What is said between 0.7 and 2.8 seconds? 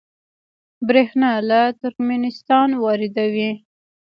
بریښنا له ترکمنستان